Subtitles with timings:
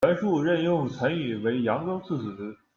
[0.07, 2.57] 袁术任用陈瑀为扬州刺史。